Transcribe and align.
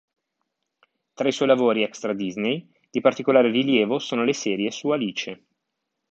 Tra 1.13 1.27
i 1.27 1.31
suoi 1.31 1.47
lavori 1.47 1.83
extra-Disney 1.83 2.67
di 2.89 3.01
particolare 3.01 3.51
rilievo 3.51 3.99
sono 3.99 4.23
le 4.23 4.33
serie 4.33 4.71
su 4.71 4.87
Alice. 4.89 5.43